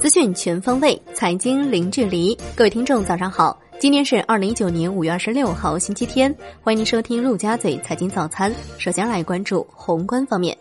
[0.00, 2.36] 资讯全方位，财经零距离。
[2.56, 3.60] 各位听众，早上好！
[3.78, 6.34] 今天是二零一九年五月二十六号，星期天。
[6.62, 8.50] 欢迎您收听陆家嘴财经早餐。
[8.78, 10.56] 首先来关注宏观方面。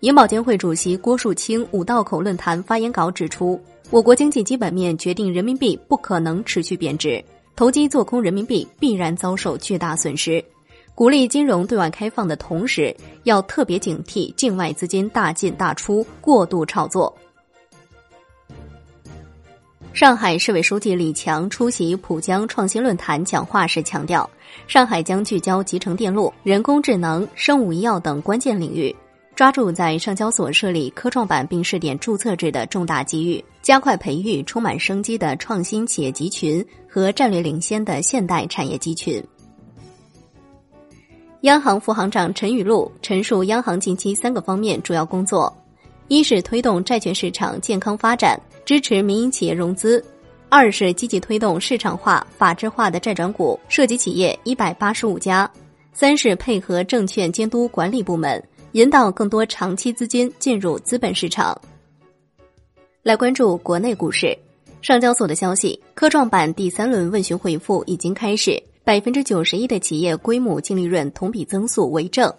[0.00, 3.60] 银保监会主席郭树清五道口论坛发言稿指出，
[3.90, 7.22] 我国经济基本面决定人民币不可能持续贬值，
[7.54, 10.42] 投机做空人民币必然遭受巨大损失。
[11.00, 17.16] 鼓励金融对外开放的同时，要特别警惕境外资金大进大出、过度炒作。
[19.94, 24.28] 上海市委书记李强出席浦江创新论坛讲话时强调，
[24.66, 28.94] 上海将聚焦集成电路、人工智能、生物医药等关键领域，
[29.34, 39.24] 抓住在上交所设立科创板并试点注册制的重大机遇，加快培育充满生机的创新企业集群和战略领先的现代产业集群。
[41.42, 45.50] 央行副行长陈雨露陈述央行近期三个方面主要工作：
[46.08, 48.38] 一是推动债券市场健康发展。
[48.66, 50.04] 支持民营企业融资，
[50.48, 55.50] 二是积极推动市场化、法治化的债转股，涉及企业一百八十五家；
[55.92, 58.40] 三是配合证券监督管理部门，
[58.72, 61.58] 引导更多长期资金进入资本市场。
[63.02, 64.38] 来关注国内股市，
[64.82, 72.32] 上交所的消息，科创板第三轮问询回复已经开始，百分之九十一的企业规模净利润同比增速为正，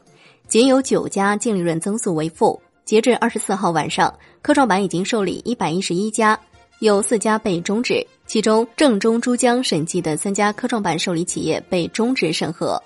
[0.47, 2.61] 仅有九家净利润增速为负。
[2.83, 6.37] 截至二十四号晚上，科创板已经受理一百一十一家，
[6.79, 12.81] 有四家被终止，其中正中珠江审计的三家科创板受理企业被终止审核。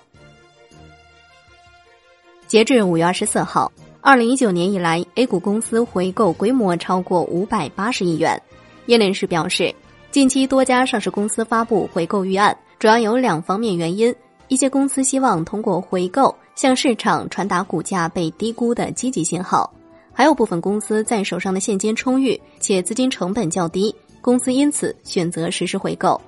[2.46, 8.40] 截至五月二十四号，二零一九年以来，A 股公司回购规模超过五百八十亿元。
[8.84, 9.74] 业内人士表示，
[10.12, 14.14] 近期多家上市公司发布回购预案，主要有两方面原因：
[14.48, 19.72] 一些公司希望通过回购向市场传达股价被低估的积极信号。
[20.12, 26.20] 还有部分公司在手上的现金充裕且资金成本较低，公司因此选择实施回购。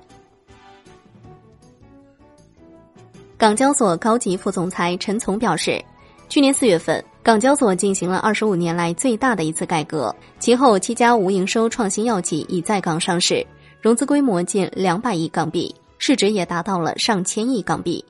[3.37, 5.83] 港交所高级副总裁陈从表示，
[6.27, 13.45] 去年四月份，港交所进行了二十五年来最大的一次改革，其后七家无营收创新药企已在港上市，
[13.81, 15.73] 融资规模近两百亿港币，
[16.09, 18.03] 市值也达到了上千亿港币。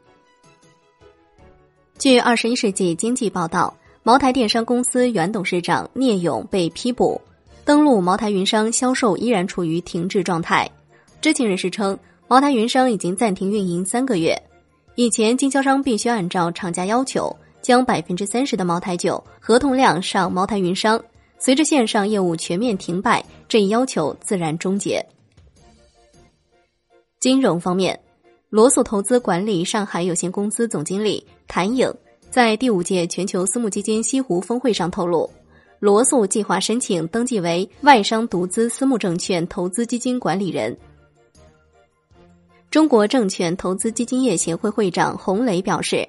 [1.98, 3.76] 据《二十一世纪经济报道》。
[4.04, 7.20] 茅台电商公司原董事长聂勇被批捕，
[7.66, 10.68] 登录茅台云商销售依然处于停滞状态。
[11.20, 12.00] 知情人士称，
[12.30, 14.34] 茅台云商已经暂停运营三个月。
[14.96, 20.98] 以前经销商必须按照厂家要求，将百分之三十的茅台酒合同量上茅台云商。
[21.38, 25.06] 随着线上业务全面停摆，这一要求自然终结。
[27.20, 28.00] 金融方面，
[28.50, 31.94] 罗素投资管理上海有限公司总经理谭颖。
[32.30, 35.30] 在第五届全球私募基金西湖峰会上透露，
[35.80, 40.78] 罗素计划申请登记为外商独资私募证券投资基金管理人。
[42.72, 46.08] 中国证券投资基金业协会会长洪磊表示，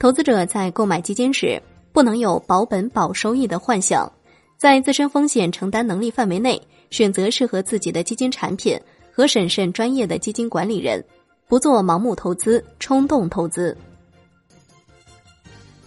[0.00, 4.12] 投资者在购买基金时不能有保本保收益的幻想，
[4.56, 8.76] 在自身风险承担能力范围内选择适合自己的基金产品
[9.18, 11.04] 和审慎专业的基金管理人，
[11.48, 13.76] 不做盲目投资、冲动投资。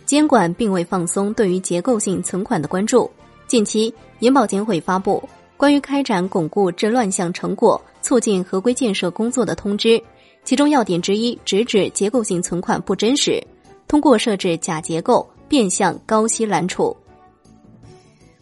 [0.06, 3.10] 监管并未放松对于结构性存款的关注。
[3.48, 5.24] 近期，银保监会发布
[5.56, 10.04] 关于开展巩固治乱象成果、促进合规建设工作的通知，
[10.44, 13.42] 其中要点之一直指结构性存款不真实，
[13.88, 16.94] 通过设置假结构变相高息揽储。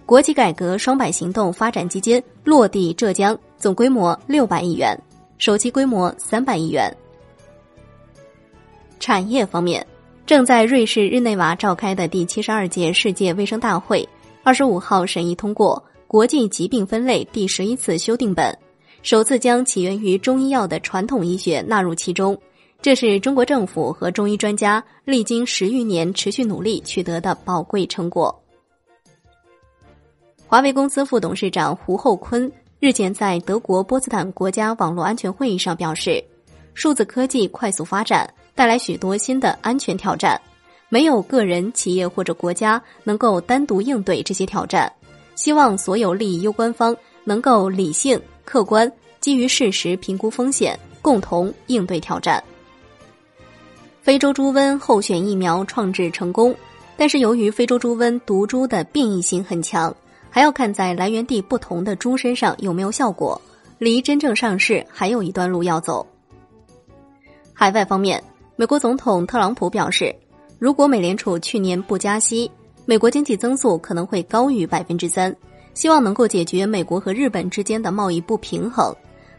[0.07, 4.97] 国企改革双百行动发展基金落地浙江，总规模六百亿元，
[5.37, 6.91] 首期规模三百亿元。
[8.99, 9.85] 产业方面。
[10.25, 14.07] 正在瑞士日内瓦召开的第七十二届世界卫生大会，
[14.43, 18.55] 二十五号审议通过国际疾病分类第十一次修订本，
[19.01, 22.39] 首次将起源于中医药的传统医学纳入其中。
[22.79, 28.43] 这是中国政府和中医专家历经十余年持续努力取得的宝贵成果。
[30.45, 36.23] 华为公司副董事长胡厚昆日前在德国波茨坦国家网络安全会议上表示，
[36.73, 38.33] 数字科技快速发展。
[38.55, 40.39] 带来许多新的安全挑战，
[40.89, 44.91] 没有个人、企业或者国家能够单独应对这些挑战。
[45.35, 46.93] 希望所有利益攸关方
[47.23, 48.91] 能够理性、客观，
[49.21, 52.43] 基于事实评估风险，共同应对挑战。
[54.01, 56.53] 非洲猪瘟候选疫苗创制成功，
[56.97, 59.95] 但是由于非洲猪瘟毒株的变异性很强，
[60.29, 63.39] 还要看在来源地不同的猪身上有没有效果，
[63.77, 66.05] 离真正上市还有一段路要走。
[67.53, 68.23] 海外方面。
[68.55, 70.13] 美国总统特朗普表示，
[70.59, 72.51] 如果美联储去年不加息，
[72.83, 75.33] 美国经济增速可能会高于百分之三，
[75.73, 78.93] 希望能够解决美国和日本之间的贸易不平衡，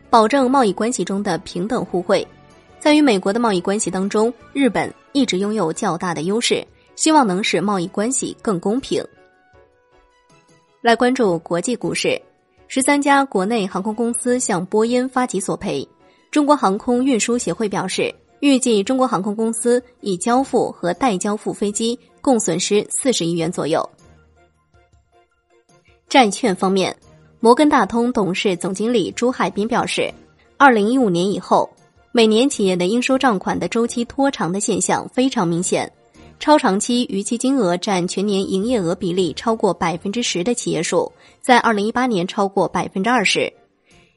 [0.09, 2.27] 保证贸易关系中的平等互惠。
[2.79, 6.67] 在与美国的贸易关系当中，日本一直拥有较大的优势，
[6.97, 9.05] 希望能使贸易关系更公平。
[10.83, 12.19] 来关注国际股市，
[12.67, 15.87] 十三家国内航空公司向波音发起索赔。
[16.31, 23.87] 中国航空运输协会表示，预计中国航空公司已交付和待交付飞机共损失四十亿元左右。
[26.09, 26.97] 债券方面，
[27.41, 30.11] 摩根大通董事总经理朱海滨表示，
[30.57, 31.69] 二零一五年以后。
[32.13, 35.89] 每年企业的应收账款的周期拖长的现象非常明显，
[36.41, 43.53] 超长期逾期金额占全年营业额比例超过百分之十的企业数，在二零一八年超过百分之二十。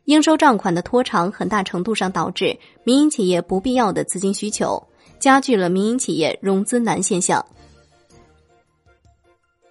[0.05, 4.81] 应收账款的拖长很大程度上导致民营企业不必要的资金需求，
[5.19, 7.45] 加剧了民营企业融资难现象。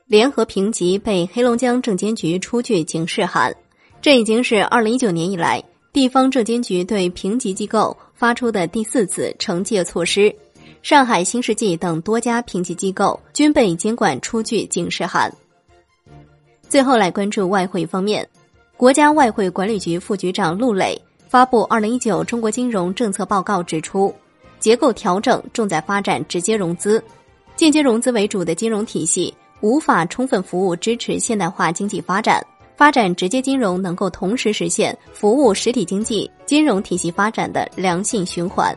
[0.06, 3.56] 联合评级被黑龙江证监局出具警示函，
[4.02, 7.96] 这已经是二零一九年以来地方证监局对评级机构。
[8.14, 10.32] 发出的第四次惩戒措施，
[10.82, 15.32] 上海新世纪等多家评级机构均被监管出具警示函。
[16.69, 18.29] 最后来关注外汇方面，
[18.76, 24.12] 国家外汇管理局副局长陆磊发布《二零一九中国金融政策报告》，指出，
[24.58, 27.02] 结构调整重在发展直接融资，
[27.55, 32.44] 间接融资为主的金融体系无法充分服务支持现代化经济发展。
[32.75, 38.76] 发展直接金融能够同时实现服务实体经济金融体系发展的良性循环。